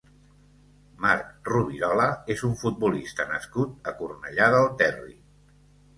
[1.03, 5.15] Marc Rovirola és un futbolista nascut a Cornellà del Terri.